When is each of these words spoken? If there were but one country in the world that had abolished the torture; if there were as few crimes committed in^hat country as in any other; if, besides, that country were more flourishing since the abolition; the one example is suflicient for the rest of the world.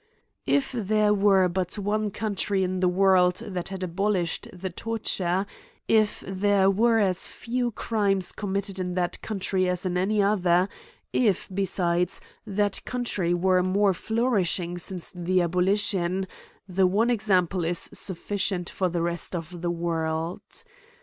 If 0.47 0.71
there 0.71 1.13
were 1.13 1.47
but 1.47 1.77
one 1.77 2.09
country 2.09 2.63
in 2.63 2.79
the 2.79 2.87
world 2.89 3.35
that 3.35 3.67
had 3.67 3.83
abolished 3.83 4.47
the 4.51 4.71
torture; 4.71 5.45
if 5.87 6.21
there 6.27 6.71
were 6.71 6.97
as 6.97 7.27
few 7.27 7.69
crimes 7.69 8.31
committed 8.31 8.77
in^hat 8.77 9.21
country 9.21 9.69
as 9.69 9.85
in 9.85 9.97
any 9.99 10.19
other; 10.19 10.69
if, 11.13 11.47
besides, 11.53 12.19
that 12.47 12.81
country 12.83 13.35
were 13.35 13.61
more 13.61 13.93
flourishing 13.93 14.79
since 14.79 15.11
the 15.15 15.39
abolition; 15.43 16.27
the 16.67 16.87
one 16.87 17.11
example 17.11 17.63
is 17.63 17.87
suflicient 17.93 18.69
for 18.69 18.89
the 18.89 19.03
rest 19.03 19.35
of 19.35 19.61
the 19.61 19.69
world. 19.69 20.41